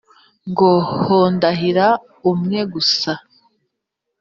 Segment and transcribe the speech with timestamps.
[0.49, 0.69] ngo
[1.03, 1.87] hodahira
[2.31, 3.11] umwe gusa?